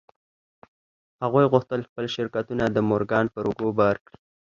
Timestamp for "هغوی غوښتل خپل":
1.23-2.05